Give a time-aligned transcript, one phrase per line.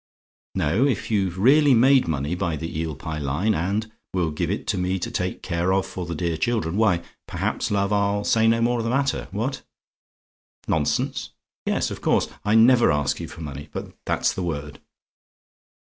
[0.55, 4.65] No: if you've really made money by the Eel Pie line, and will give it
[4.69, 8.47] to me to take care of for the dear children, why, perhaps, love, I'll say
[8.47, 9.27] no more of the matter.
[9.29, 9.61] What?
[10.67, 11.29] "NONSENSE?
[11.67, 14.79] "Yes, of course: I never ask you for money, but that's the word.